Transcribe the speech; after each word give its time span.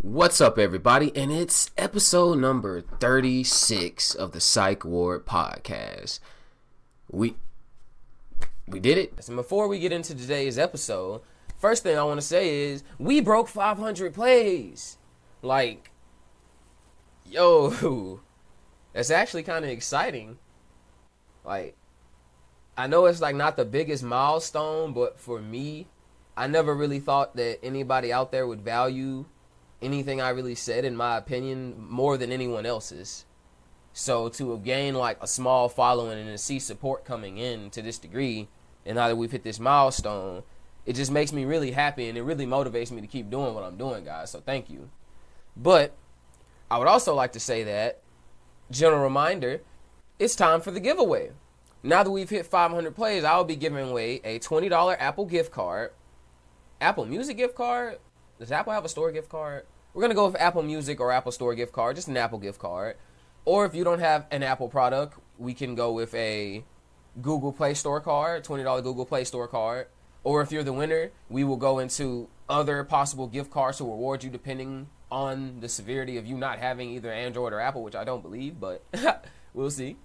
What's 0.00 0.40
up, 0.40 0.60
everybody? 0.60 1.10
And 1.16 1.32
it's 1.32 1.72
episode 1.76 2.38
number 2.38 2.82
36 2.82 4.14
of 4.14 4.30
the 4.30 4.40
Psych 4.40 4.84
Ward 4.84 5.26
podcast. 5.26 6.20
We 7.10 7.34
we 8.68 8.78
did 8.78 8.96
it. 8.96 9.26
And 9.26 9.34
before 9.34 9.66
we 9.66 9.80
get 9.80 9.90
into 9.90 10.14
today's 10.14 10.56
episode, 10.56 11.22
first 11.58 11.82
thing 11.82 11.98
I 11.98 12.04
want 12.04 12.20
to 12.20 12.26
say 12.26 12.70
is 12.70 12.84
we 13.00 13.20
broke 13.20 13.48
500 13.48 14.14
plays. 14.14 14.98
Like, 15.42 15.90
yo, 17.26 18.20
that's 18.92 19.10
actually 19.10 19.42
kind 19.42 19.64
of 19.64 19.70
exciting. 19.72 20.38
Like, 21.44 21.76
I 22.76 22.86
know 22.86 23.06
it's 23.06 23.20
like 23.20 23.34
not 23.34 23.56
the 23.56 23.64
biggest 23.64 24.04
milestone, 24.04 24.92
but 24.92 25.18
for 25.18 25.40
me, 25.40 25.88
I 26.36 26.46
never 26.46 26.72
really 26.72 27.00
thought 27.00 27.34
that 27.34 27.58
anybody 27.64 28.12
out 28.12 28.30
there 28.30 28.46
would 28.46 28.60
value 28.60 29.26
anything 29.80 30.20
I 30.20 30.30
really 30.30 30.54
said, 30.54 30.84
in 30.84 30.96
my 30.96 31.16
opinion, 31.16 31.74
more 31.78 32.16
than 32.16 32.32
anyone 32.32 32.66
else's. 32.66 33.24
So 33.92 34.28
to 34.30 34.58
gain 34.58 34.94
like 34.94 35.18
a 35.20 35.26
small 35.26 35.68
following 35.68 36.18
and 36.18 36.28
to 36.28 36.38
see 36.38 36.58
support 36.58 37.04
coming 37.04 37.38
in 37.38 37.70
to 37.70 37.82
this 37.82 37.98
degree, 37.98 38.48
and 38.84 38.96
now 38.96 39.08
that 39.08 39.16
we've 39.16 39.32
hit 39.32 39.44
this 39.44 39.60
milestone, 39.60 40.42
it 40.86 40.94
just 40.94 41.10
makes 41.10 41.32
me 41.32 41.44
really 41.44 41.72
happy 41.72 42.08
and 42.08 42.16
it 42.16 42.22
really 42.22 42.46
motivates 42.46 42.90
me 42.90 43.00
to 43.00 43.06
keep 43.06 43.30
doing 43.30 43.54
what 43.54 43.64
I'm 43.64 43.76
doing, 43.76 44.04
guys. 44.04 44.30
So 44.30 44.40
thank 44.40 44.70
you. 44.70 44.88
But 45.56 45.92
I 46.70 46.78
would 46.78 46.88
also 46.88 47.14
like 47.14 47.32
to 47.32 47.40
say 47.40 47.64
that, 47.64 48.00
general 48.70 49.02
reminder, 49.02 49.60
it's 50.18 50.36
time 50.36 50.60
for 50.60 50.70
the 50.70 50.80
giveaway. 50.80 51.32
Now 51.82 52.02
that 52.02 52.10
we've 52.10 52.30
hit 52.30 52.46
500 52.46 52.94
plays, 52.94 53.24
I'll 53.24 53.44
be 53.44 53.56
giving 53.56 53.90
away 53.90 54.20
a 54.24 54.38
$20 54.38 54.96
Apple 54.98 55.26
gift 55.26 55.52
card, 55.52 55.92
Apple 56.80 57.04
Music 57.04 57.36
gift 57.36 57.54
card, 57.54 57.98
does 58.38 58.52
Apple 58.52 58.72
have 58.72 58.84
a 58.84 58.88
store 58.88 59.10
gift 59.10 59.28
card? 59.28 59.66
We're 59.94 60.02
gonna 60.02 60.14
go 60.14 60.26
with 60.26 60.40
Apple 60.40 60.62
Music 60.62 61.00
or 61.00 61.10
Apple 61.12 61.32
Store 61.32 61.54
gift 61.54 61.72
card, 61.72 61.96
just 61.96 62.08
an 62.08 62.16
Apple 62.16 62.38
gift 62.38 62.58
card. 62.58 62.96
Or 63.44 63.64
if 63.64 63.74
you 63.74 63.84
don't 63.84 64.00
have 64.00 64.26
an 64.30 64.42
Apple 64.42 64.68
product, 64.68 65.18
we 65.38 65.54
can 65.54 65.74
go 65.74 65.92
with 65.92 66.14
a 66.14 66.64
Google 67.20 67.52
Play 67.52 67.74
Store 67.74 68.00
card, 68.00 68.44
twenty 68.44 68.62
dollar 68.62 68.82
Google 68.82 69.06
Play 69.06 69.24
Store 69.24 69.48
card. 69.48 69.88
Or 70.24 70.42
if 70.42 70.52
you're 70.52 70.62
the 70.62 70.72
winner, 70.72 71.10
we 71.30 71.44
will 71.44 71.56
go 71.56 71.78
into 71.78 72.28
other 72.48 72.84
possible 72.84 73.26
gift 73.26 73.50
cards 73.50 73.78
to 73.78 73.84
reward 73.84 74.24
you 74.24 74.30
depending 74.30 74.88
on 75.10 75.60
the 75.60 75.68
severity 75.68 76.16
of 76.18 76.26
you 76.26 76.36
not 76.36 76.58
having 76.58 76.90
either 76.90 77.12
Android 77.12 77.52
or 77.52 77.60
Apple, 77.60 77.82
which 77.82 77.94
I 77.94 78.04
don't 78.04 78.22
believe, 78.22 78.60
but 78.60 78.82
we'll 79.54 79.70
see. 79.70 79.96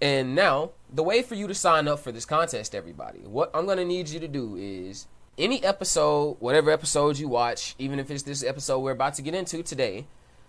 And 0.00 0.34
now, 0.34 0.70
the 0.92 1.02
way 1.02 1.22
for 1.22 1.34
you 1.34 1.46
to 1.46 1.54
sign 1.54 1.86
up 1.86 1.98
for 1.98 2.10
this 2.12 2.24
contest, 2.24 2.74
everybody, 2.74 3.20
what 3.20 3.50
I'm 3.52 3.66
going 3.66 3.78
to 3.78 3.84
need 3.84 4.08
you 4.08 4.20
to 4.20 4.28
do 4.28 4.56
is 4.56 5.06
any 5.40 5.64
episode, 5.64 6.36
whatever 6.38 6.70
episode 6.70 7.18
you 7.18 7.28
watch, 7.28 7.74
even 7.78 7.98
if 7.98 8.10
it's 8.10 8.22
this 8.22 8.44
episode 8.44 8.80
we're 8.80 8.92
about 8.92 9.14
to 9.14 9.22
get 9.22 9.34
into 9.34 9.62
today, 9.62 10.06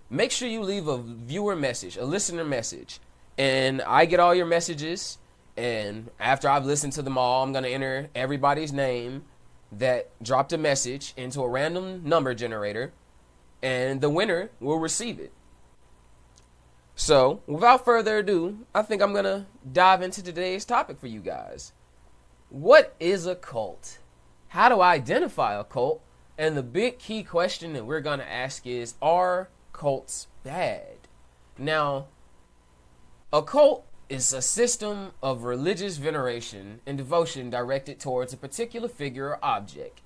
make 0.10 0.32
sure 0.32 0.48
you 0.48 0.62
leave 0.62 0.88
a 0.88 0.98
viewer 0.98 1.56
message, 1.56 1.98
a 1.98 2.06
listener 2.06 2.44
message. 2.44 3.00
And 3.38 3.82
I 3.82 4.06
get 4.06 4.20
all 4.20 4.36
your 4.36 4.46
messages. 4.46 5.18
And 5.58 6.10
after 6.20 6.50
I've 6.50 6.66
listened 6.66 6.94
to 6.94 7.02
them 7.02 7.18
all, 7.18 7.44
I'm 7.44 7.52
going 7.52 7.64
to 7.64 7.70
enter 7.70 8.10
everybody's 8.14 8.74
name 8.74 9.24
that 9.72 10.10
dropped 10.22 10.54
a 10.54 10.58
message 10.58 11.14
into 11.16 11.42
a 11.42 11.50
random 11.50 12.02
number 12.04 12.34
generator. 12.34 12.92
And 13.64 14.02
the 14.02 14.10
winner 14.10 14.50
will 14.60 14.80
receive 14.80 15.20
it. 15.20 15.32
So, 16.96 17.42
without 17.48 17.86
further 17.86 18.18
ado, 18.18 18.60
I 18.76 18.82
think 18.82 19.02
I'm 19.02 19.14
going 19.14 19.24
to 19.24 19.46
dive 19.72 20.02
into 20.02 20.22
today's 20.22 20.66
topic 20.66 21.00
for 21.00 21.08
you 21.08 21.22
guys. 21.22 21.72
What 22.50 22.96
is 23.00 23.26
a 23.26 23.36
cult? 23.36 23.98
How 24.52 24.68
do 24.68 24.82
I 24.82 24.96
identify 24.96 25.58
a 25.58 25.64
cult? 25.64 26.02
And 26.38 26.58
the 26.58 26.64
big 26.64 27.00
key 27.00 27.24
question 27.24 27.72
that 27.72 27.86
we're 27.86 28.02
going 28.02 28.20
to 28.20 28.30
ask 28.30 28.68
is 28.68 28.96
Are 29.02 29.48
cults 29.72 30.28
bad? 30.44 31.08
Now, 31.58 32.08
a 33.32 33.42
cult 33.42 33.86
is 34.10 34.34
a 34.34 34.42
system 34.42 35.12
of 35.24 35.46
religious 35.46 35.96
veneration 35.96 36.82
and 36.86 36.98
devotion 36.98 37.50
directed 37.50 37.98
towards 37.98 38.34
a 38.34 38.38
particular 38.38 38.90
figure 38.90 39.30
or 39.30 39.40
object. 39.42 40.02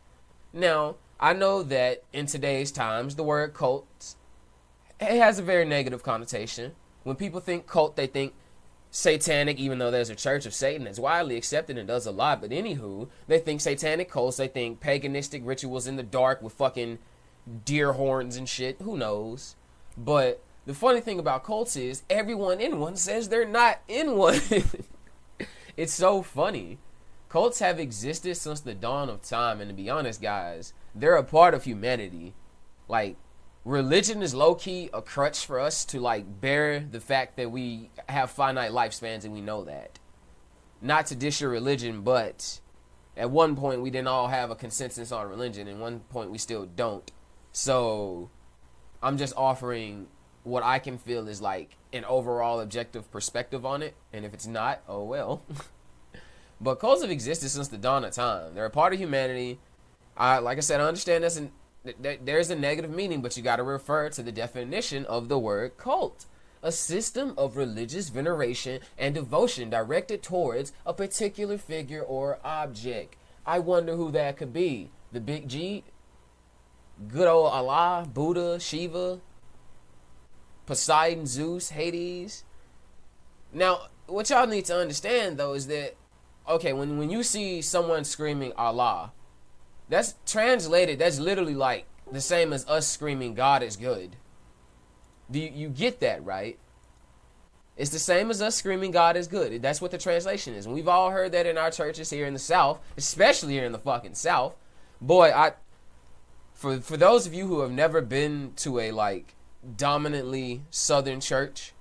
Now, 0.54 0.98
I 1.20 1.34
know 1.34 1.64
that 1.64 2.04
in 2.14 2.28
today's 2.28 2.72
times, 2.72 3.16
the 3.16 3.24
word 3.24 3.56
cult 3.56 4.14
it 5.02 5.18
has 5.18 5.40
a 5.40 5.44
very 5.44 5.66
negative 5.66 6.04
connotation. 6.04 6.74
When 7.02 7.16
people 7.16 7.40
think 7.40 7.66
cult, 7.66 7.96
they 7.96 8.06
think 8.06 8.36
satanic, 8.96 9.60
even 9.60 9.78
though 9.78 9.92
there's 9.92 10.10
a 10.10 10.16
church 10.16 10.46
of 10.46 10.54
Satan 10.54 10.86
that's 10.86 11.00
widely 11.00 11.36
accepted 11.36 11.78
and 11.78 11.86
does 11.86 12.06
a 12.06 12.12
lot. 12.12 12.40
But 12.40 12.52
anywho, 12.52 13.10
they 13.28 13.40
think 13.40 13.60
satanic 13.60 14.10
cults, 14.10 14.38
they 14.38 14.48
think 14.48 14.80
paganistic 14.80 15.42
rituals 15.44 15.86
in 15.86 15.98
the 15.98 16.04
dark 16.04 16.42
with 16.42 16.54
fucking 16.54 17.00
deer 17.66 17.94
horns 17.94 18.38
and 18.38 18.48
shit. 18.48 18.78
Who 18.82 18.98
knows? 18.98 19.58
But 19.98 20.42
the 20.66 20.74
funny 20.74 21.02
thing 21.02 21.20
about 21.20 21.44
cults 21.44 21.76
is 21.76 22.04
everyone 22.10 22.62
in 22.62 22.80
one 22.80 22.96
says 22.96 23.28
they're 23.28 23.46
not 23.46 23.82
in 23.90 24.16
one. 24.16 24.40
it's 25.78 25.94
so 25.94 26.22
funny. 26.22 26.78
Cults 27.28 27.60
have 27.60 27.82
existed 27.82 28.36
since 28.38 28.62
the 28.62 28.74
dawn 28.74 29.10
of 29.10 29.22
time, 29.22 29.60
and 29.60 29.70
to 29.70 29.76
be 29.76 29.90
honest, 29.90 30.22
guys, 30.22 30.74
they're 30.96 31.18
a 31.18 31.24
part 31.24 31.54
of 31.54 31.66
humanity. 31.66 32.34
Like, 32.88 33.18
religion 33.66 34.22
is 34.22 34.36
low 34.36 34.54
key 34.54 34.90
a 34.94 35.02
crutch 35.02 35.46
for 35.46 35.60
us 35.60 35.84
to 35.86 36.00
like 36.00 36.40
bear 36.40 36.80
the 36.80 37.02
fact 37.02 37.36
that 37.36 37.52
we 37.52 37.90
have 38.08 38.30
finite 38.30 38.72
lifespans 38.72 39.26
and 39.26 39.34
we 39.34 39.42
know 39.42 39.66
that. 39.66 40.00
Not 40.82 41.08
to 41.08 41.16
dish 41.16 41.42
your 41.42 41.50
religion, 41.50 42.02
but 42.02 42.60
at 43.18 43.32
one 43.32 43.56
point 43.56 43.82
we 43.82 43.90
didn't 43.90 44.08
all 44.08 44.28
have 44.28 44.52
a 44.52 44.56
consensus 44.56 45.12
on 45.12 45.28
religion, 45.28 45.68
and 45.68 45.82
one 45.82 46.02
point 46.12 46.32
we 46.32 46.38
still 46.38 46.66
don't. 46.66 47.12
So 47.52 48.30
I'm 49.02 49.18
just 49.18 49.34
offering 49.36 50.08
what 50.44 50.64
I 50.64 50.78
can 50.78 51.00
feel 51.00 51.28
is 51.28 51.42
like 51.42 51.76
an 51.92 52.06
overall 52.06 52.60
objective 52.60 53.10
perspective 53.12 53.66
on 53.66 53.82
it, 53.82 53.96
and 54.14 54.26
if 54.26 54.34
it's 54.34 54.46
not, 54.46 54.82
oh 54.88 55.04
well. 55.04 55.42
but 56.62 56.76
cults 56.76 57.02
have 57.02 57.10
existed 57.10 57.50
since 57.50 57.70
the 57.70 57.78
dawn 57.78 58.06
of 58.06 58.14
time. 58.14 58.54
They're 58.54 58.66
a 58.66 58.70
part 58.70 58.94
of 58.94 59.00
humanity. 59.00 59.60
I, 60.16 60.38
like 60.38 60.58
I 60.58 60.62
said, 60.62 60.82
I 60.82 60.88
understand 60.88 61.24
that's 61.24 61.38
an 61.38 61.52
there's 62.00 62.50
a 62.50 62.56
negative 62.56 62.92
meaning, 62.92 63.22
but 63.22 63.38
you 63.38 63.44
got 63.44 63.58
to 63.58 63.64
refer 63.64 64.10
to 64.10 64.24
the 64.24 64.32
definition 64.32 65.06
of 65.06 65.30
the 65.30 65.40
word 65.40 65.78
cult. 65.78 66.26
A 66.64 66.72
system 66.72 67.34
of 67.38 67.58
religious 67.58 68.10
veneration 68.10 68.80
and 68.98 69.14
devotion 69.14 69.70
directed 69.70 70.24
towards 70.24 70.74
a 70.86 70.94
particular 70.94 71.58
figure 71.58 72.02
or 72.02 72.40
object. 72.44 73.16
I 73.46 73.60
wonder 73.60 73.96
who 73.96 74.12
that 74.12 74.38
could 74.38 74.52
be. 74.52 74.90
The 75.12 75.22
Big 75.22 75.48
G? 75.48 75.84
Good 77.08 77.28
old 77.28 77.52
Allah, 77.52 78.08
Buddha, 78.12 78.60
Shiva, 78.60 79.20
Poseidon, 80.66 81.28
Zeus, 81.28 81.70
Hades. 81.70 82.44
Now, 83.54 83.88
what 84.08 84.30
y'all 84.30 84.48
need 84.48 84.66
to 84.66 84.76
understand 84.78 85.38
though 85.38 85.54
is 85.54 85.68
that 85.68 85.96
okay, 86.48 86.74
when 86.74 86.98
when 86.98 87.10
you 87.10 87.24
see 87.24 87.62
someone 87.62 88.04
screaming 88.04 88.54
Allah, 88.58 89.12
that's 89.90 90.16
translated. 90.26 91.00
That's 91.00 91.20
literally 91.20 91.56
like 91.56 91.86
the 92.12 92.22
same 92.22 92.54
as 92.54 92.68
us 92.68 92.88
screaming 92.88 93.34
God 93.34 93.64
is 93.64 93.76
good. 93.76 94.16
Do 95.30 95.40
you, 95.40 95.52
you 95.54 95.70
get 95.70 96.00
that 96.02 96.24
right? 96.24 96.58
It's 97.78 97.92
the 97.92 98.00
same 98.00 98.32
as 98.32 98.42
us 98.42 98.56
screaming 98.56 98.92
God 98.92 99.18
is 99.18 99.28
good. 99.28 99.62
That's 99.62 99.82
what 99.82 99.92
the 99.92 99.98
translation 99.98 100.54
is. 100.54 100.66
And 100.66 100.74
we've 100.74 100.88
all 100.88 101.12
heard 101.12 101.34
that 101.34 101.46
in 101.46 101.58
our 101.58 101.72
churches 101.72 102.10
here 102.10 102.26
in 102.26 102.34
the 102.34 102.40
South, 102.40 102.80
especially 102.96 103.54
here 103.54 103.66
in 103.66 103.74
the 103.74 103.80
fucking 103.80 104.16
South. 104.16 104.56
Boy, 105.02 105.32
I 105.32 105.54
for 106.54 106.80
for 106.80 106.96
those 106.96 107.28
of 107.28 107.34
you 107.34 107.48
who 107.48 107.60
have 107.60 107.72
never 107.72 108.02
been 108.02 108.54
to 108.58 108.80
a 108.80 108.92
like 108.92 109.36
dominantly 109.76 110.62
southern 110.70 111.20
church, 111.20 111.74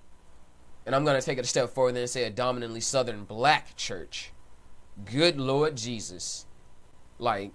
and 0.84 0.96
I'm 0.96 1.04
going 1.04 1.18
to 1.18 1.24
take 1.24 1.38
it 1.38 1.44
a 1.44 1.48
step 1.48 1.70
further 1.70 2.00
and 2.00 2.10
say 2.10 2.24
a 2.24 2.30
dominantly 2.30 2.80
southern 2.80 3.24
black 3.24 3.76
church. 3.76 4.32
Good 5.04 5.38
Lord 5.38 5.76
Jesus. 5.76 6.46
Like 7.20 7.52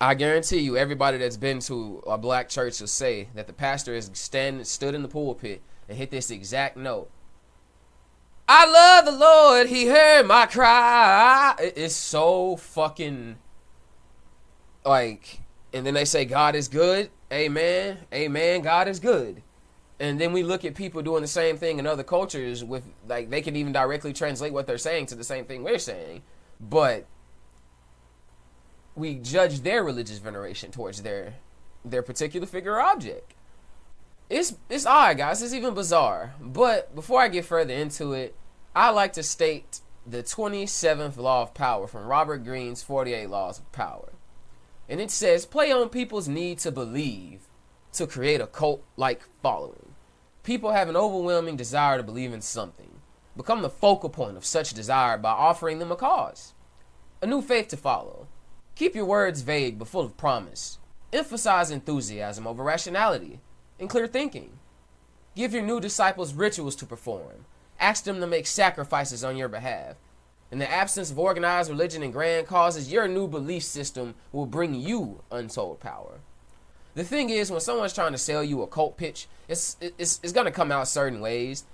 I 0.00 0.14
guarantee 0.14 0.58
you, 0.58 0.76
everybody 0.76 1.18
that's 1.18 1.36
been 1.36 1.60
to 1.60 2.02
a 2.06 2.18
black 2.18 2.48
church 2.48 2.80
will 2.80 2.88
say 2.88 3.28
that 3.34 3.46
the 3.46 3.52
pastor 3.52 3.94
is 3.94 4.10
stand, 4.14 4.66
stood 4.66 4.94
in 4.94 5.02
the 5.02 5.08
pulpit 5.08 5.62
and 5.88 5.96
hit 5.96 6.10
this 6.10 6.30
exact 6.30 6.76
note. 6.76 7.10
I 8.48 8.66
love 8.66 9.06
the 9.06 9.12
Lord, 9.12 9.68
He 9.68 9.86
heard 9.86 10.26
my 10.26 10.46
cry. 10.46 11.54
It's 11.58 11.94
so 11.94 12.56
fucking 12.56 13.36
like, 14.84 15.40
and 15.72 15.86
then 15.86 15.94
they 15.94 16.04
say 16.04 16.24
God 16.24 16.54
is 16.54 16.68
good. 16.68 17.10
Amen. 17.32 17.98
Amen. 18.12 18.60
God 18.60 18.86
is 18.86 19.00
good. 19.00 19.42
And 19.98 20.20
then 20.20 20.32
we 20.32 20.42
look 20.42 20.64
at 20.64 20.74
people 20.74 21.02
doing 21.02 21.22
the 21.22 21.28
same 21.28 21.56
thing 21.56 21.78
in 21.78 21.86
other 21.86 22.02
cultures 22.02 22.62
with 22.62 22.84
like 23.08 23.30
they 23.30 23.40
can 23.40 23.56
even 23.56 23.72
directly 23.72 24.12
translate 24.12 24.52
what 24.52 24.66
they're 24.66 24.76
saying 24.76 25.06
to 25.06 25.14
the 25.14 25.24
same 25.24 25.44
thing 25.44 25.62
we're 25.62 25.78
saying. 25.78 26.22
But 26.60 27.06
we 28.94 29.16
judge 29.16 29.60
their 29.60 29.82
religious 29.82 30.18
veneration 30.18 30.70
towards 30.70 31.02
their 31.02 31.34
their 31.84 32.02
particular 32.02 32.46
figure 32.46 32.74
or 32.74 32.80
object. 32.80 33.34
It's 34.30 34.54
it's 34.70 34.86
odd, 34.86 35.18
guys. 35.18 35.42
It's 35.42 35.52
even 35.52 35.74
bizarre. 35.74 36.34
But 36.40 36.94
before 36.94 37.20
I 37.20 37.28
get 37.28 37.44
further 37.44 37.74
into 37.74 38.12
it, 38.12 38.34
I 38.74 38.90
like 38.90 39.12
to 39.14 39.22
state 39.22 39.80
the 40.06 40.22
27th 40.22 41.16
law 41.16 41.42
of 41.42 41.54
power 41.54 41.86
from 41.86 42.06
Robert 42.06 42.44
Greene's 42.44 42.82
48 42.82 43.30
Laws 43.30 43.58
of 43.58 43.70
Power. 43.72 44.12
And 44.88 45.00
it 45.00 45.10
says, 45.10 45.46
play 45.46 45.72
on 45.72 45.88
people's 45.88 46.28
need 46.28 46.58
to 46.58 46.70
believe 46.70 47.48
to 47.94 48.06
create 48.06 48.40
a 48.40 48.46
cult 48.46 48.82
like 48.96 49.22
following. 49.42 49.94
People 50.42 50.72
have 50.72 50.90
an 50.90 50.96
overwhelming 50.96 51.56
desire 51.56 51.96
to 51.96 52.02
believe 52.02 52.34
in 52.34 52.42
something. 52.42 53.00
Become 53.36 53.62
the 53.62 53.70
focal 53.70 54.10
point 54.10 54.36
of 54.36 54.44
such 54.44 54.74
desire 54.74 55.16
by 55.16 55.30
offering 55.30 55.78
them 55.78 55.90
a 55.90 55.96
cause, 55.96 56.52
a 57.22 57.26
new 57.26 57.40
faith 57.40 57.68
to 57.68 57.76
follow. 57.76 58.28
Keep 58.74 58.96
your 58.96 59.04
words 59.04 59.42
vague 59.42 59.78
but 59.78 59.88
full 59.88 60.04
of 60.04 60.16
promise. 60.16 60.78
Emphasize 61.12 61.70
enthusiasm 61.70 62.46
over 62.46 62.64
rationality 62.64 63.38
and 63.78 63.88
clear 63.88 64.06
thinking. 64.06 64.58
Give 65.36 65.52
your 65.52 65.62
new 65.62 65.80
disciples 65.80 66.34
rituals 66.34 66.74
to 66.76 66.86
perform. 66.86 67.46
Ask 67.78 68.04
them 68.04 68.20
to 68.20 68.26
make 68.26 68.46
sacrifices 68.46 69.22
on 69.22 69.36
your 69.36 69.48
behalf. 69.48 69.96
In 70.50 70.58
the 70.58 70.70
absence 70.70 71.10
of 71.10 71.18
organized 71.18 71.70
religion 71.70 72.02
and 72.02 72.12
grand 72.12 72.46
causes, 72.46 72.92
your 72.92 73.08
new 73.08 73.26
belief 73.26 73.62
system 73.62 74.14
will 74.32 74.46
bring 74.46 74.74
you 74.74 75.22
untold 75.30 75.80
power. 75.80 76.20
The 76.94 77.04
thing 77.04 77.30
is, 77.30 77.50
when 77.50 77.60
someone's 77.60 77.92
trying 77.92 78.12
to 78.12 78.18
sell 78.18 78.44
you 78.44 78.62
a 78.62 78.66
cult 78.68 78.96
pitch, 78.96 79.26
it's 79.48 79.76
it's, 79.80 80.20
it's 80.22 80.32
going 80.32 80.46
to 80.46 80.52
come 80.52 80.70
out 80.70 80.86
certain 80.86 81.20
ways. 81.20 81.64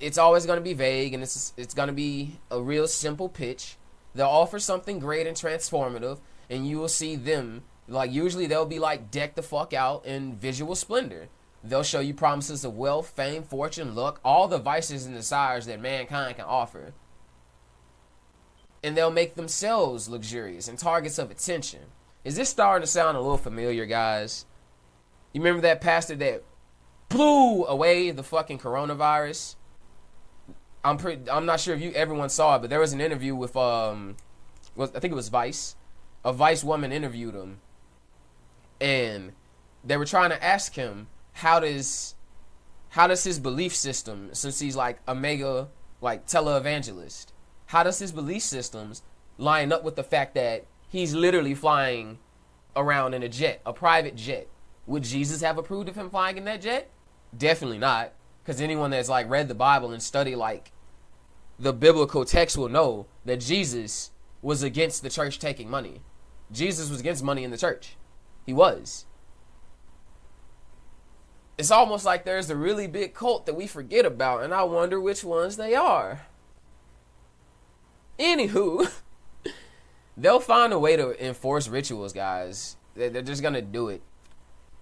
It's 0.00 0.18
always 0.18 0.46
going 0.46 0.58
to 0.58 0.64
be 0.64 0.74
vague, 0.74 1.14
and 1.14 1.22
it's 1.22 1.52
it's 1.56 1.74
going 1.74 1.86
to 1.88 1.92
be 1.92 2.38
a 2.50 2.60
real 2.60 2.88
simple 2.88 3.28
pitch. 3.28 3.76
They'll 4.14 4.26
offer 4.26 4.58
something 4.58 4.98
great 4.98 5.26
and 5.26 5.36
transformative, 5.36 6.18
and 6.50 6.66
you 6.66 6.78
will 6.78 6.88
see 6.88 7.16
them 7.16 7.62
like 7.86 8.12
usually 8.12 8.46
they'll 8.46 8.64
be 8.64 8.78
like 8.78 9.10
decked 9.10 9.36
the 9.36 9.42
fuck 9.42 9.72
out 9.72 10.06
in 10.06 10.36
visual 10.36 10.74
splendor. 10.74 11.28
They'll 11.62 11.82
show 11.82 12.00
you 12.00 12.14
promises 12.14 12.64
of 12.64 12.76
wealth, 12.76 13.12
fame, 13.16 13.42
fortune, 13.42 13.94
luck, 13.94 14.20
all 14.24 14.48
the 14.48 14.58
vices 14.58 15.06
and 15.06 15.14
desires 15.14 15.66
that 15.66 15.80
mankind 15.80 16.36
can 16.36 16.44
offer. 16.44 16.92
And 18.82 18.96
they'll 18.96 19.10
make 19.10 19.34
themselves 19.34 20.08
luxurious 20.08 20.68
and 20.68 20.78
targets 20.78 21.18
of 21.18 21.30
attention. 21.30 21.80
Is 22.22 22.36
this 22.36 22.50
starting 22.50 22.82
to 22.82 22.86
sound 22.86 23.16
a 23.16 23.20
little 23.20 23.38
familiar, 23.38 23.86
guys? 23.86 24.44
You 25.32 25.40
remember 25.40 25.62
that 25.62 25.80
pastor 25.80 26.16
that 26.16 26.44
blew 27.08 27.64
away 27.64 28.10
the 28.10 28.22
fucking 28.22 28.58
coronavirus? 28.58 29.56
I'm 30.84 30.98
pretty. 30.98 31.30
I'm 31.30 31.46
not 31.46 31.60
sure 31.60 31.74
if 31.74 31.80
you 31.80 31.92
everyone 31.92 32.28
saw 32.28 32.56
it, 32.56 32.58
but 32.58 32.68
there 32.68 32.80
was 32.80 32.92
an 32.92 33.00
interview 33.00 33.34
with 33.34 33.56
um, 33.56 34.16
was 34.76 34.90
I 34.94 35.00
think 35.00 35.12
it 35.12 35.16
was 35.16 35.28
Vice. 35.28 35.76
A 36.24 36.32
Vice 36.32 36.64
woman 36.64 36.90
interviewed 36.90 37.34
him, 37.34 37.60
and 38.80 39.32
they 39.84 39.96
were 39.96 40.06
trying 40.06 40.30
to 40.30 40.42
ask 40.42 40.74
him 40.74 41.08
how 41.34 41.60
does 41.60 42.14
how 42.90 43.06
does 43.06 43.24
his 43.24 43.38
belief 43.38 43.74
system 43.74 44.30
since 44.32 44.60
he's 44.60 44.76
like 44.76 44.98
a 45.06 45.14
mega 45.14 45.68
like 46.00 46.26
televangelist 46.26 47.26
how 47.66 47.82
does 47.82 47.98
his 47.98 48.12
belief 48.12 48.42
systems 48.42 49.02
line 49.36 49.72
up 49.72 49.82
with 49.82 49.96
the 49.96 50.04
fact 50.04 50.34
that 50.34 50.64
he's 50.88 51.12
literally 51.12 51.54
flying 51.54 52.18
around 52.76 53.14
in 53.14 53.22
a 53.22 53.28
jet 53.28 53.60
a 53.66 53.72
private 53.72 54.16
jet? 54.16 54.48
Would 54.86 55.02
jesus 55.02 55.42
have 55.42 55.58
approved 55.58 55.88
of 55.88 55.96
him 55.96 56.10
flying 56.10 56.36
in 56.36 56.44
that 56.44 56.60
jet? 56.60 56.90
Definitely 57.36 57.78
not 57.78 58.12
because 58.42 58.60
anyone 58.60 58.90
that's 58.90 59.08
like 59.08 59.28
read 59.28 59.48
the 59.48 59.54
bible 59.54 59.92
and 59.92 60.02
study 60.02 60.34
like 60.34 60.70
the 61.58 61.72
biblical 61.72 62.24
text 62.24 62.56
will 62.56 62.68
know 62.68 63.06
that 63.24 63.40
jesus 63.40 64.10
was 64.42 64.62
against 64.62 65.02
the 65.02 65.10
church 65.10 65.38
taking 65.38 65.68
money 65.68 66.00
jesus 66.52 66.90
was 66.90 67.00
against 67.00 67.22
money 67.22 67.44
in 67.44 67.50
the 67.50 67.58
church 67.58 67.96
he 68.46 68.52
was 68.52 69.06
it's 71.56 71.70
almost 71.70 72.04
like 72.04 72.24
there's 72.24 72.50
a 72.50 72.56
really 72.56 72.86
big 72.86 73.14
cult 73.14 73.46
that 73.46 73.54
we 73.54 73.66
forget 73.66 74.04
about, 74.04 74.42
and 74.42 74.52
I 74.52 74.64
wonder 74.64 75.00
which 75.00 75.22
ones 75.22 75.56
they 75.56 75.74
are. 75.74 76.26
Anywho, 78.18 78.90
they'll 80.16 80.40
find 80.40 80.72
a 80.72 80.78
way 80.78 80.96
to 80.96 81.24
enforce 81.24 81.68
rituals, 81.68 82.12
guys. 82.12 82.76
They're 82.94 83.22
just 83.22 83.42
gonna 83.42 83.62
do 83.62 83.88
it. 83.88 84.02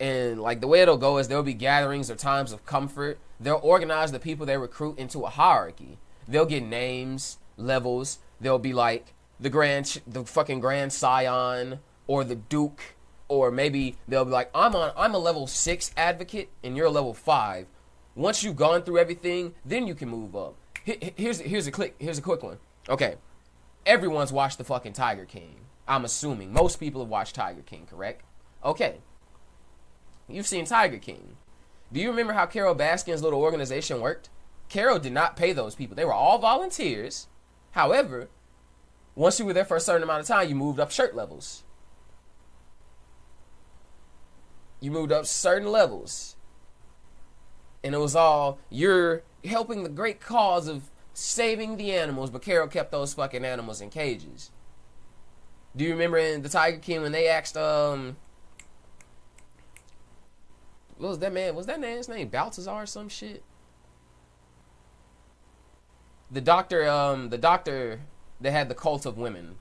And 0.00 0.40
like 0.40 0.60
the 0.60 0.66
way 0.66 0.80
it'll 0.80 0.96
go 0.96 1.18
is 1.18 1.28
there'll 1.28 1.42
be 1.42 1.54
gatherings 1.54 2.10
or 2.10 2.16
times 2.16 2.52
of 2.52 2.64
comfort. 2.66 3.18
They'll 3.38 3.60
organize 3.62 4.12
the 4.12 4.18
people 4.18 4.46
they 4.46 4.56
recruit 4.56 4.98
into 4.98 5.20
a 5.24 5.30
hierarchy. 5.30 5.98
They'll 6.26 6.46
get 6.46 6.62
names, 6.62 7.38
levels. 7.56 8.18
They'll 8.40 8.58
be 8.58 8.72
like 8.72 9.14
the 9.42 9.50
grand, 9.50 10.00
the 10.06 10.24
fucking 10.24 10.60
grand 10.60 10.92
scion 10.92 11.80
or 12.06 12.24
the 12.24 12.36
duke 12.36 12.94
or 13.28 13.50
maybe 13.50 13.96
they'll 14.06 14.24
be 14.24 14.30
like, 14.30 14.50
I'm 14.54 14.76
on 14.76 14.92
I'm 14.96 15.14
a 15.14 15.18
level 15.18 15.46
six 15.46 15.90
advocate 15.96 16.50
and 16.62 16.76
you're 16.76 16.86
a 16.86 16.90
level 16.90 17.12
five. 17.12 17.66
Once 18.14 18.44
you've 18.44 18.56
gone 18.56 18.82
through 18.82 18.98
everything, 18.98 19.54
then 19.64 19.86
you 19.86 19.94
can 19.94 20.08
move 20.08 20.36
up. 20.36 20.54
Here's 20.84 21.40
here's 21.40 21.66
a 21.66 21.70
click 21.70 21.96
here's 21.98 22.18
a 22.18 22.22
quick 22.22 22.42
one. 22.42 22.58
Okay, 22.88 23.16
everyone's 23.86 24.32
watched 24.32 24.58
the 24.58 24.64
fucking 24.64 24.92
Tiger 24.92 25.24
King. 25.24 25.56
I'm 25.88 26.04
assuming 26.04 26.52
most 26.52 26.78
people 26.78 27.00
have 27.00 27.10
watched 27.10 27.34
Tiger 27.34 27.62
King, 27.62 27.86
correct? 27.88 28.22
Okay, 28.64 28.98
you've 30.28 30.46
seen 30.46 30.64
Tiger 30.64 30.98
King. 30.98 31.36
Do 31.92 32.00
you 32.00 32.10
remember 32.10 32.32
how 32.32 32.46
Carole 32.46 32.74
Baskin's 32.74 33.22
little 33.22 33.40
organization 33.40 34.00
worked? 34.00 34.28
Carole 34.68 34.98
did 34.98 35.12
not 35.12 35.36
pay 35.36 35.52
those 35.52 35.74
people. 35.74 35.96
They 35.96 36.04
were 36.04 36.12
all 36.12 36.38
volunteers. 36.38 37.28
However, 37.72 38.28
once 39.14 39.38
you 39.38 39.44
were 39.44 39.52
there 39.52 39.64
for 39.64 39.76
a 39.76 39.80
certain 39.80 40.02
amount 40.02 40.20
of 40.20 40.26
time, 40.26 40.48
you 40.48 40.54
moved 40.54 40.80
up 40.80 40.90
shirt 40.90 41.14
levels. 41.14 41.64
you 44.82 44.90
moved 44.90 45.12
up 45.12 45.24
certain 45.24 45.70
levels. 45.70 46.36
And 47.84 47.94
it 47.94 47.98
was 47.98 48.14
all 48.14 48.58
you're 48.68 49.22
helping 49.44 49.84
the 49.84 49.88
great 49.88 50.20
cause 50.20 50.68
of 50.68 50.90
saving 51.14 51.76
the 51.76 51.92
animals, 51.92 52.30
but 52.30 52.42
Carole 52.42 52.66
kept 52.66 52.90
those 52.90 53.14
fucking 53.14 53.44
animals 53.44 53.80
in 53.80 53.90
cages. 53.90 54.50
Do 55.74 55.84
you 55.84 55.92
remember 55.92 56.18
in 56.18 56.42
the 56.42 56.48
Tiger 56.48 56.78
King 56.78 57.02
when 57.02 57.12
they 57.12 57.28
asked 57.28 57.56
um 57.56 58.16
what 60.98 61.08
was 61.08 61.18
that 61.20 61.32
man? 61.32 61.54
Was 61.54 61.66
that 61.66 61.80
man's 61.80 62.08
name 62.08 62.28
Balthazar 62.28 62.70
or 62.70 62.86
some 62.86 63.08
shit? 63.08 63.42
The 66.30 66.40
doctor, 66.40 66.88
um, 66.88 67.28
the 67.30 67.38
doctor 67.38 68.00
that 68.42 68.52
had 68.52 68.68
the 68.68 68.74
cult 68.74 69.06
of 69.06 69.18
women. 69.18 69.56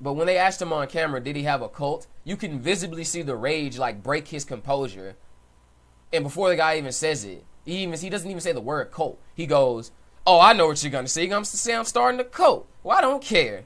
But 0.00 0.14
when 0.14 0.26
they 0.26 0.36
asked 0.36 0.60
him 0.60 0.72
on 0.72 0.86
camera, 0.88 1.20
did 1.20 1.36
he 1.36 1.44
have 1.44 1.62
a 1.62 1.68
cult? 1.68 2.06
You 2.24 2.36
can 2.36 2.58
visibly 2.58 3.04
see 3.04 3.22
the 3.22 3.36
rage 3.36 3.78
like 3.78 4.02
break 4.02 4.28
his 4.28 4.44
composure. 4.44 5.16
And 6.12 6.24
before 6.24 6.48
the 6.48 6.56
guy 6.56 6.76
even 6.76 6.92
says 6.92 7.24
it, 7.24 7.44
he 7.64 7.78
even 7.78 7.98
he 7.98 8.10
doesn't 8.10 8.28
even 8.28 8.40
say 8.40 8.52
the 8.52 8.60
word 8.60 8.90
cult. 8.90 9.18
He 9.34 9.46
goes, 9.46 9.92
"Oh, 10.26 10.40
I 10.40 10.52
know 10.52 10.66
what 10.66 10.82
you're 10.82 10.90
gonna 10.90 11.08
say. 11.08 11.22
You're 11.22 11.30
gonna 11.30 11.44
say 11.44 11.74
I'm 11.74 11.84
starting 11.84 12.20
a 12.20 12.24
cult. 12.24 12.66
Well, 12.82 12.98
I 12.98 13.00
don't 13.00 13.22
care. 13.22 13.64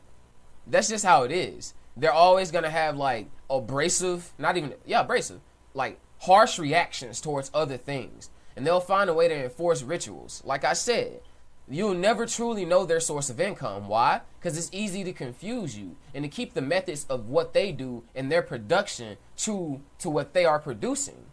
That's 0.67 0.89
just 0.89 1.05
how 1.05 1.23
it 1.23 1.33
is. 1.33 1.75
They're 1.97 2.13
always 2.13 2.51
gonna 2.51 2.71
have 2.71 2.97
like 2.97 3.29
abrasive, 3.49 4.33
not 4.39 4.57
even 4.57 4.75
yeah, 4.85 5.01
abrasive, 5.01 5.41
like 5.73 5.99
harsh 6.21 6.59
reactions 6.59 7.21
towards 7.21 7.51
other 7.55 7.79
things, 7.79 8.29
and 8.55 8.67
they'll 8.67 8.81
find 8.81 9.09
a 9.09 9.15
way 9.15 9.29
to 9.29 9.45
enforce 9.45 9.83
rituals. 9.83 10.43
Like 10.45 10.65
I 10.65 10.75
said, 10.75 11.21
You'll 11.69 11.95
never 11.95 12.27
truly 12.27 12.65
know 12.65 12.85
their 12.85 13.01
source 13.01 13.29
of 13.29 13.41
income. 13.41 13.89
Why? 13.89 14.21
Because 14.39 14.57
it's 14.57 14.71
easy 14.73 15.03
to 15.03 15.13
confuse 15.13 15.77
you 15.77 15.97
and 16.15 16.25
to 16.25 16.29
keep 16.29 16.55
the 16.55 16.63
methods 16.63 17.05
of 17.09 17.29
what 17.29 17.55
they 17.55 17.73
do 17.73 18.05
and 18.15 18.31
their 18.31 18.43
production 18.43 19.17
true 19.37 19.81
to 19.99 20.09
what 20.09 20.33
they 20.33 20.45
are 20.45 20.61
producing. 20.61 21.25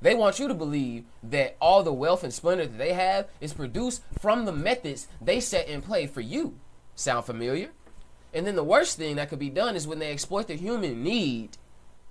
They 0.00 0.14
want 0.14 0.38
you 0.38 0.48
to 0.48 0.54
believe 0.54 1.04
that 1.22 1.56
all 1.60 1.82
the 1.82 1.92
wealth 1.92 2.24
and 2.24 2.32
splendor 2.32 2.66
that 2.66 2.78
they 2.78 2.92
have 2.92 3.28
is 3.40 3.52
produced 3.52 4.02
from 4.20 4.44
the 4.44 4.52
methods 4.52 5.06
they 5.20 5.38
set 5.38 5.68
in 5.68 5.82
play 5.82 6.06
for 6.06 6.20
you. 6.20 6.58
Sound 6.96 7.24
familiar? 7.24 7.70
And 8.34 8.46
then 8.46 8.56
the 8.56 8.64
worst 8.64 8.98
thing 8.98 9.16
that 9.16 9.28
could 9.28 9.38
be 9.38 9.50
done 9.50 9.76
is 9.76 9.86
when 9.86 10.00
they 10.00 10.10
exploit 10.10 10.48
the 10.48 10.54
human 10.54 11.02
need 11.02 11.56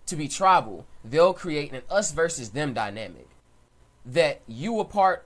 to 0.05 0.15
be 0.15 0.29
tribal, 0.29 0.85
they'll 1.03 1.33
create 1.33 1.73
an 1.73 1.81
us 1.89 2.13
versus 2.13 2.49
them 2.51 2.73
dynamic. 2.73 3.27
That 4.05 4.41
you 4.47 4.79
are 4.79 4.85
part 4.85 5.25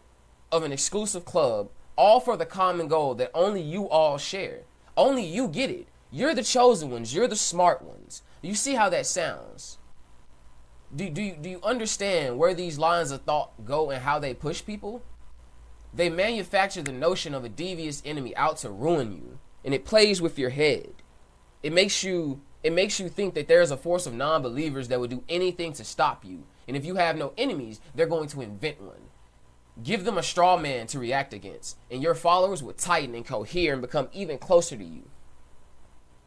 of 0.52 0.64
an 0.64 0.72
exclusive 0.72 1.24
club 1.24 1.70
all 1.96 2.20
for 2.20 2.38
the 2.38 2.46
common 2.46 2.88
goal 2.88 3.16
that 3.16 3.32
only 3.34 3.62
you 3.62 3.88
all 3.90 4.18
share. 4.18 4.62
Only 4.98 5.24
you 5.24 5.48
get 5.48 5.70
it. 5.70 5.88
You're 6.12 6.36
the 6.36 6.44
chosen 6.44 6.90
ones. 6.90 7.14
You're 7.14 7.28
the 7.28 7.36
smart 7.36 7.82
ones. 7.82 8.24
You 8.42 8.56
see 8.56 8.76
how 8.76 8.90
that 8.90 9.06
sounds? 9.06 9.78
Do, 10.94 11.10
do, 11.10 11.22
you, 11.22 11.36
do 11.40 11.50
you 11.50 11.60
understand 11.64 12.38
where 12.38 12.54
these 12.54 12.78
lines 12.78 13.12
of 13.12 13.22
thought 13.22 13.66
go 13.66 13.92
and 13.92 14.04
how 14.04 14.20
they 14.20 14.34
push 14.34 14.66
people? 14.66 15.02
They 15.94 16.10
manufacture 16.10 16.82
the 16.82 16.92
notion 16.92 17.34
of 17.34 17.44
a 17.44 17.50
devious 17.50 18.02
enemy 18.06 18.36
out 18.36 18.58
to 18.58 18.70
ruin 18.70 19.14
you, 19.14 19.40
and 19.64 19.74
it 19.74 19.86
plays 19.86 20.22
with 20.22 20.40
your 20.40 20.50
head. 20.50 20.90
It 21.64 21.74
makes 21.74 22.04
you 22.04 22.42
it 22.64 22.74
makes 22.74 23.00
you 23.00 23.10
think 23.10 23.34
that 23.34 23.48
there 23.48 23.62
is 23.62 23.72
a 23.72 23.78
force 23.78 24.06
of 24.06 24.14
non-believers 24.14 24.88
that 24.90 25.00
would 25.00 25.10
do 25.10 25.24
anything 25.28 25.74
to 25.74 25.84
stop 25.84 26.24
you. 26.24 26.44
And 26.68 26.78
if 26.78 26.86
you 26.86 26.96
have 26.96 27.18
no 27.18 27.34
enemies, 27.36 27.82
they're 27.96 28.06
going 28.06 28.30
to 28.30 28.42
invent 28.42 28.80
one. 28.80 29.10
Give 29.82 30.04
them 30.04 30.18
a 30.18 30.24
straw 30.24 30.58
man 30.58 30.88
to 30.88 31.00
react 31.00 31.34
against, 31.34 31.78
and 31.90 32.04
your 32.04 32.14
followers 32.14 32.62
will 32.62 32.74
tighten 32.74 33.16
and 33.16 33.26
cohere 33.26 33.74
and 33.74 33.82
become 33.82 34.10
even 34.14 34.38
closer 34.38 34.76
to 34.76 34.84
you. 34.84 35.10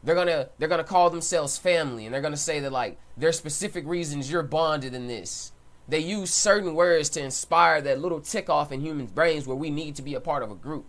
They're 0.03 0.15
gonna 0.15 0.49
they're 0.57 0.69
gonna 0.69 0.83
call 0.83 1.09
themselves 1.09 1.57
family, 1.57 2.05
and 2.05 2.13
they're 2.13 2.21
gonna 2.21 2.37
say 2.37 2.59
that 2.59 2.71
like 2.71 2.97
there's 3.17 3.37
specific 3.37 3.85
reasons 3.87 4.31
you're 4.31 4.43
bonded 4.43 4.93
in 4.93 5.07
this. 5.07 5.51
They 5.87 5.99
use 5.99 6.33
certain 6.33 6.73
words 6.73 7.09
to 7.09 7.23
inspire 7.23 7.81
that 7.81 7.99
little 7.99 8.19
tick 8.19 8.49
off 8.49 8.71
in 8.71 8.81
humans' 8.81 9.11
brains 9.11 9.47
where 9.47 9.55
we 9.55 9.69
need 9.69 9.95
to 9.95 10.01
be 10.01 10.15
a 10.15 10.19
part 10.19 10.41
of 10.41 10.51
a 10.51 10.55
group. 10.55 10.85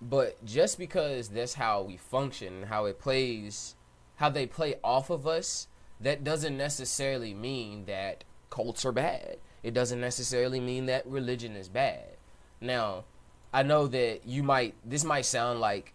But 0.00 0.42
just 0.44 0.78
because 0.78 1.28
that's 1.28 1.54
how 1.54 1.82
we 1.82 1.96
function, 1.96 2.64
how 2.64 2.86
it 2.86 2.98
plays, 2.98 3.76
how 4.16 4.30
they 4.30 4.46
play 4.46 4.76
off 4.82 5.10
of 5.10 5.26
us, 5.26 5.68
that 6.00 6.24
doesn't 6.24 6.56
necessarily 6.56 7.34
mean 7.34 7.84
that 7.84 8.24
cults 8.52 8.84
are 8.84 8.92
bad. 8.92 9.38
It 9.62 9.72
doesn't 9.72 10.00
necessarily 10.00 10.60
mean 10.60 10.84
that 10.86 11.06
religion 11.06 11.56
is 11.56 11.68
bad. 11.68 12.16
Now, 12.60 13.04
I 13.52 13.62
know 13.62 13.86
that 13.86 14.26
you 14.26 14.42
might 14.42 14.74
this 14.84 15.04
might 15.04 15.24
sound 15.24 15.58
like 15.58 15.94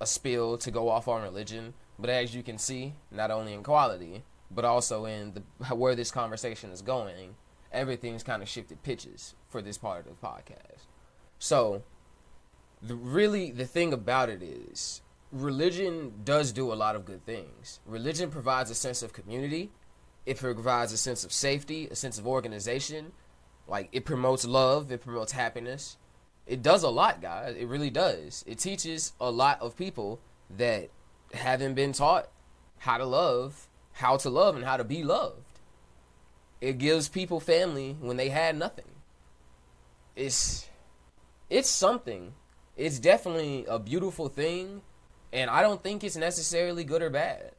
a 0.00 0.06
spill 0.06 0.56
to 0.58 0.70
go 0.70 0.88
off 0.88 1.08
on 1.08 1.22
religion, 1.22 1.74
but 1.98 2.08
as 2.08 2.34
you 2.34 2.44
can 2.44 2.56
see, 2.56 2.94
not 3.10 3.32
only 3.32 3.52
in 3.52 3.64
quality, 3.64 4.22
but 4.48 4.64
also 4.64 5.06
in 5.06 5.34
the 5.34 5.74
where 5.74 5.96
this 5.96 6.12
conversation 6.12 6.70
is 6.70 6.82
going, 6.82 7.34
everything's 7.72 8.22
kind 8.22 8.42
of 8.42 8.48
shifted 8.48 8.82
pitches 8.84 9.34
for 9.48 9.60
this 9.60 9.76
part 9.76 10.06
of 10.06 10.20
the 10.20 10.26
podcast. 10.26 10.86
So, 11.40 11.82
the 12.80 12.94
really 12.94 13.50
the 13.50 13.66
thing 13.66 13.92
about 13.92 14.28
it 14.28 14.42
is 14.42 15.02
religion 15.32 16.12
does 16.24 16.52
do 16.52 16.72
a 16.72 16.74
lot 16.74 16.94
of 16.94 17.04
good 17.04 17.26
things. 17.26 17.80
Religion 17.84 18.30
provides 18.30 18.70
a 18.70 18.76
sense 18.76 19.02
of 19.02 19.12
community. 19.12 19.72
It 20.28 20.36
provides 20.36 20.92
a 20.92 20.98
sense 20.98 21.24
of 21.24 21.32
safety, 21.32 21.88
a 21.90 21.96
sense 21.96 22.18
of 22.18 22.26
organization. 22.26 23.12
Like 23.66 23.88
it 23.92 24.04
promotes 24.04 24.44
love, 24.44 24.92
it 24.92 25.02
promotes 25.02 25.32
happiness. 25.32 25.96
It 26.46 26.62
does 26.62 26.82
a 26.82 26.90
lot, 26.90 27.22
guys. 27.22 27.56
It 27.56 27.66
really 27.66 27.88
does. 27.88 28.44
It 28.46 28.58
teaches 28.58 29.14
a 29.18 29.30
lot 29.30 29.58
of 29.62 29.74
people 29.74 30.20
that 30.54 30.90
haven't 31.32 31.72
been 31.72 31.94
taught 31.94 32.28
how 32.80 32.98
to 32.98 33.06
love, 33.06 33.68
how 33.92 34.18
to 34.18 34.28
love 34.28 34.54
and 34.54 34.66
how 34.66 34.76
to 34.76 34.84
be 34.84 35.02
loved. 35.02 35.60
It 36.60 36.76
gives 36.76 37.08
people 37.08 37.40
family 37.40 37.96
when 37.98 38.18
they 38.18 38.28
had 38.28 38.54
nothing. 38.54 38.96
It's 40.14 40.68
it's 41.48 41.70
something. 41.70 42.34
It's 42.76 42.98
definitely 42.98 43.64
a 43.66 43.78
beautiful 43.78 44.28
thing 44.28 44.82
and 45.32 45.48
I 45.48 45.62
don't 45.62 45.82
think 45.82 46.04
it's 46.04 46.16
necessarily 46.16 46.84
good 46.84 47.00
or 47.00 47.08
bad. 47.08 47.52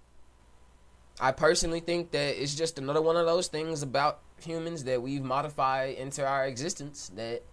I 1.20 1.32
personally 1.34 1.82
think 1.82 2.12
that 2.12 2.42
it's 2.42 2.56
just 2.56 2.80
another 2.80 3.02
one 3.02 3.18
of 3.18 3.26
those 3.26 3.48
things 3.48 3.84
about 3.84 4.22
humans 4.42 4.86
that 4.86 5.02
we've 5.02 5.24
modified 5.24 5.96
into 5.96 6.26
our 6.26 6.46
existence 6.46 7.12
that 7.16 7.44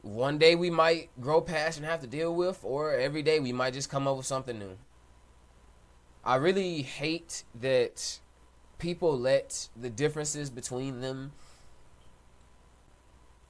one 0.00 0.38
day 0.38 0.54
we 0.54 0.70
might 0.70 1.10
grow 1.20 1.42
past 1.42 1.76
and 1.76 1.86
have 1.86 2.00
to 2.00 2.06
deal 2.06 2.34
with, 2.34 2.60
or 2.62 2.94
every 2.94 3.22
day 3.22 3.38
we 3.38 3.52
might 3.52 3.74
just 3.74 3.90
come 3.90 4.08
up 4.08 4.16
with 4.16 4.24
something 4.24 4.58
new. 4.58 4.78
I 6.24 6.36
really 6.36 6.80
hate 6.82 7.44
that 7.60 8.20
people 8.78 9.18
let 9.18 9.68
the 9.76 9.90
differences 9.90 10.48
between 10.48 11.00
them 11.00 11.32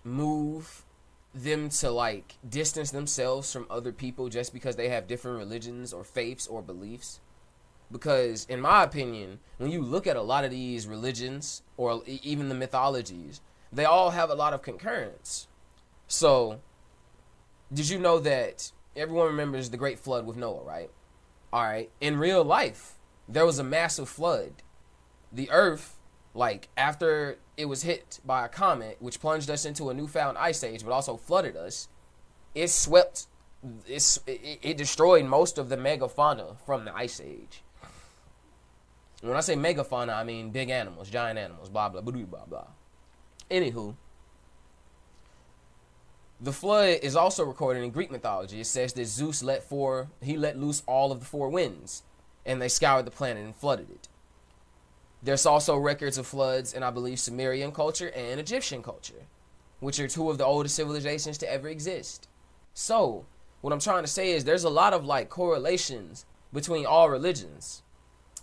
move 0.03 0.85
them 1.35 1.69
to 1.69 1.91
like 1.91 2.35
distance 2.49 2.91
themselves 2.91 3.53
from 3.53 3.67
other 3.71 3.93
people 3.93 4.29
just 4.29 4.53
because 4.53 4.75
they 4.75 4.89
have 4.89 5.07
different 5.07 5.39
religions 5.39 5.93
or 5.93 6.03
faiths 6.03 6.47
or 6.47 6.63
beliefs 6.63 7.21
because 7.91 8.45
in 8.47 8.61
my 8.61 8.83
opinion 8.83 9.39
when 9.59 9.71
you 9.71 9.83
look 9.83 10.07
at 10.07 10.17
a 10.17 10.23
lot 10.23 10.45
of 10.45 10.51
these 10.51 10.87
religions 10.87 11.63
or 11.77 12.03
even 12.07 12.49
the 12.49 12.55
mythologies 12.55 13.41
they 13.73 13.85
all 13.85 14.11
have 14.11 14.31
a 14.31 14.35
lot 14.35 14.55
of 14.55 14.63
concurrence. 14.63 15.47
So 16.07 16.61
did 17.73 17.89
you 17.89 17.99
know 17.99 18.19
that 18.21 18.73
everyone 18.97 19.27
remembers 19.27 19.71
the 19.71 19.77
great 19.77 19.99
flood 19.99 20.27
with 20.27 20.37
noah 20.37 20.63
right? 20.63 20.91
All 21.53 21.65
right. 21.65 21.91
In 22.01 22.19
real 22.19 22.45
life 22.45 22.95
there 23.29 23.47
was 23.47 23.59
a 23.59 23.65
massive 23.65 24.09
flood. 24.09 24.63
The 25.33 25.51
earth 25.51 25.99
like 26.35 26.69
after 26.77 27.39
it 27.57 27.67
was 27.67 27.83
hit 27.83 28.21
by 28.25 28.45
a 28.45 28.49
comet, 28.49 28.97
which 29.01 29.21
plunged 29.21 29.51
us 29.51 29.65
into 29.65 29.91
a 29.91 29.95
newfound 29.95 30.39
ice 30.39 30.63
age, 30.63 30.85
but 30.85 30.93
also 30.93 31.17
flooded 31.17 31.57
us, 31.57 31.89
it 32.55 32.69
swept, 32.69 33.27
it, 33.87 34.19
it 34.63 34.77
destroyed 34.77 35.25
most 35.25 35.59
of 35.59 35.69
the 35.69 35.77
megafauna 35.77 36.57
from 36.65 36.85
the 36.85 36.95
ice 36.95 37.21
age. 37.21 37.63
When 39.21 39.37
I 39.37 39.41
say 39.41 39.57
megafauna, 39.57 40.15
I 40.15 40.25
mean 40.25 40.51
big 40.51 40.71
animals, 40.71 41.11
giant 41.11 41.39
animals, 41.39 41.69
blah 41.69 41.89
blah 41.89 42.01
blah 42.01 42.23
blah 42.25 42.45
blah. 42.47 42.67
Anywho, 43.51 43.95
the 46.41 46.53
flood 46.53 47.01
is 47.03 47.17
also 47.17 47.45
recorded 47.45 47.83
in 47.83 47.91
Greek 47.91 48.11
mythology. 48.11 48.61
It 48.61 48.67
says 48.67 48.93
that 48.93 49.07
Zeus 49.07 49.43
let 49.43 49.65
four, 49.65 50.09
he 50.23 50.37
let 50.37 50.59
loose 50.59 50.83
all 50.87 51.11
of 51.11 51.19
the 51.19 51.27
four 51.27 51.49
winds, 51.49 52.03
and 52.47 52.63
they 52.63 52.69
scoured 52.69 53.07
the 53.07 53.11
planet 53.11 53.45
and 53.45 53.57
flooded 53.57 53.91
it. 53.91 54.09
There's 55.21 55.47
also 55.47 55.77
records 55.77 56.17
of 56.17 56.29
floods 56.29 56.73
in, 56.73 56.85
I 56.85 56.91
believe, 56.91 57.19
Sumerian 57.19 57.73
culture 57.73 58.11
and 58.15 58.39
Egyptian 58.39 58.85
culture, 58.85 59.27
which 59.81 59.99
are 59.99 60.07
two 60.07 60.31
of 60.31 60.39
the 60.39 60.45
oldest 60.45 60.77
civilizations 60.77 61.39
to 61.39 61.53
ever 61.53 61.69
exist. 61.69 62.29
So, 62.73 63.27
what 63.61 63.73
I'm 63.73 63.81
trying 63.81 64.05
to 64.05 64.09
say 64.09 64.31
is 64.31 64.45
there's 64.45 64.63
a 64.63 64.71
lot 64.71 64.93
of 64.93 65.05
like 65.05 65.29
correlations 65.29 66.25
between 66.53 66.87
all 66.87 67.11
religions. 67.11 67.83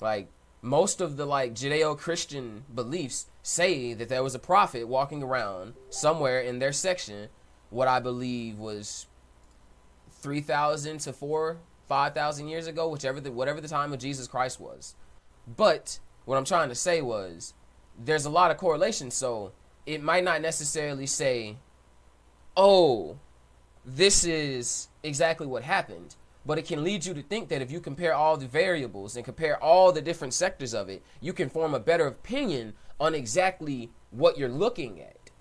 Like, 0.02 0.28
most 0.66 1.00
of 1.00 1.16
the 1.16 1.28
like 1.28 1.54
Judeo-Christian 1.54 2.64
beliefs 2.74 3.28
say 3.44 3.94
that 3.94 4.10
there 4.10 4.24
was 4.24 4.34
a 4.34 4.40
prophet 4.40 4.88
walking 4.88 5.22
around 5.22 5.76
somewhere 5.92 6.42
in 6.42 6.58
their 6.58 6.74
section, 6.74 7.30
what 7.70 7.88
I 7.88 8.00
believe 8.00 8.58
was 8.58 9.06
3,000 10.10 10.98
to 11.02 11.14
4, 11.14 11.58
5,000 11.88 12.48
years 12.48 12.66
ago, 12.66 12.90
whichever 12.90 13.22
the, 13.22 13.32
whatever 13.32 13.62
the 13.62 13.68
time 13.68 13.94
of 13.94 14.00
Jesus 14.00 14.28
Christ 14.28 14.60
was. 14.60 14.96
But 15.46 16.00
what 16.26 16.36
I'm 16.36 16.46
trying 16.46 16.70
to 16.70 16.76
say 16.76 17.00
was 17.00 17.54
there's 18.04 18.26
a 18.26 18.32
lot 18.32 18.50
of 18.50 18.58
correlation, 18.58 19.12
so 19.12 19.52
it 19.86 20.02
might 20.02 20.24
not 20.24 20.42
necessarily 20.42 21.06
say, 21.06 21.58
oh, 22.58 23.20
this 23.86 24.24
is 24.24 24.88
exactly 25.04 25.46
what 25.46 25.62
happened. 25.62 26.16
But 26.46 26.60
it 26.60 26.66
can 26.66 26.84
lead 26.84 27.06
you 27.06 27.14
to 27.14 27.24
think 27.24 27.50
that 27.50 27.62
if 27.62 27.72
you 27.72 27.80
compare 27.80 28.14
all 28.14 28.38
the 28.38 28.46
variables 28.46 29.16
and 29.16 29.26
compare 29.26 29.62
all 29.62 29.92
the 29.92 30.02
different 30.02 30.34
sectors 30.34 30.74
of 30.74 30.90
it, 30.90 31.04
you 31.20 31.34
can 31.34 31.50
form 31.50 31.74
a 31.74 31.80
better 31.80 32.06
opinion 32.06 32.74
on 33.00 33.16
exactly 33.16 33.90
what 34.12 34.38
you're 34.38 34.48
looking 34.50 35.02
at. 35.02 35.32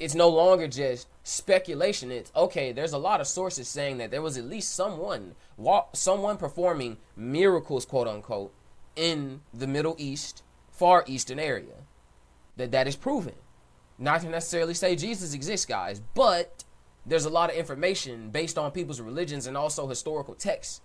It's 0.00 0.14
no 0.14 0.28
longer 0.28 0.66
just 0.66 1.06
speculation. 1.22 2.10
It's 2.10 2.32
okay, 2.34 2.72
there's 2.72 2.94
a 2.94 2.98
lot 2.98 3.20
of 3.20 3.26
sources 3.26 3.68
saying 3.68 3.98
that 3.98 4.10
there 4.10 4.22
was 4.22 4.36
at 4.36 4.44
least 4.44 4.74
someone 4.74 5.34
someone 5.92 6.38
performing 6.38 6.96
miracles, 7.14 7.84
quote 7.84 8.08
unquote, 8.08 8.52
in 8.96 9.42
the 9.54 9.66
Middle 9.66 9.94
East, 9.98 10.42
Far 10.70 11.04
Eastern 11.06 11.38
area. 11.38 11.84
That 12.56 12.72
that 12.72 12.88
is 12.88 12.96
proven. 12.96 13.34
Not 13.98 14.22
to 14.22 14.28
necessarily 14.28 14.74
say 14.74 14.96
Jesus 14.96 15.34
exists, 15.34 15.66
guys, 15.66 16.00
but 16.14 16.64
there's 17.04 17.24
a 17.24 17.30
lot 17.30 17.50
of 17.50 17.56
information 17.56 18.30
based 18.30 18.58
on 18.58 18.70
people's 18.70 19.00
religions 19.00 19.46
and 19.46 19.56
also 19.56 19.88
historical 19.88 20.34
texts 20.34 20.80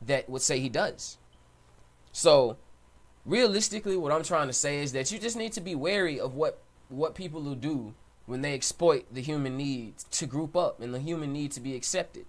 that 0.00 0.28
would 0.28 0.42
say 0.42 0.60
he 0.60 0.68
does. 0.68 1.18
So, 2.12 2.58
realistically, 3.24 3.96
what 3.96 4.12
I'm 4.12 4.22
trying 4.22 4.48
to 4.48 4.52
say 4.52 4.82
is 4.82 4.92
that 4.92 5.10
you 5.10 5.18
just 5.18 5.36
need 5.36 5.52
to 5.52 5.60
be 5.60 5.74
wary 5.74 6.20
of 6.20 6.34
what 6.34 6.62
what 6.88 7.14
people 7.14 7.40
will 7.40 7.54
do 7.54 7.94
when 8.26 8.42
they 8.42 8.52
exploit 8.54 9.06
the 9.10 9.22
human 9.22 9.56
need 9.56 9.94
to 10.10 10.26
group 10.26 10.54
up 10.54 10.80
and 10.80 10.92
the 10.92 11.00
human 11.00 11.32
need 11.32 11.50
to 11.52 11.60
be 11.60 11.74
accepted. 11.74 12.26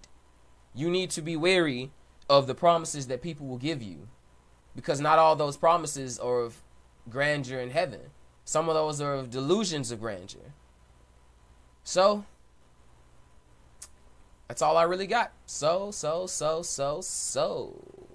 You 0.74 0.90
need 0.90 1.10
to 1.10 1.22
be 1.22 1.36
wary 1.36 1.90
of 2.28 2.46
the 2.46 2.54
promises 2.54 3.06
that 3.08 3.22
people 3.22 3.46
will 3.46 3.58
give 3.58 3.82
you 3.82 4.08
because 4.74 5.00
not 5.00 5.18
all 5.18 5.36
those 5.36 5.56
promises 5.56 6.18
are 6.18 6.40
of 6.40 6.62
grandeur 7.08 7.60
in 7.60 7.70
heaven. 7.70 8.00
Some 8.44 8.68
of 8.68 8.74
those 8.74 9.00
are 9.00 9.14
of 9.14 9.30
delusions 9.30 9.90
of 9.90 10.00
grandeur. 10.00 10.52
So, 11.84 12.24
that's 14.48 14.62
all 14.62 14.76
I 14.76 14.84
really 14.84 15.06
got. 15.06 15.32
So, 15.46 15.90
so, 15.90 16.26
so, 16.26 16.62
so, 16.62 17.00
so. 17.00 18.13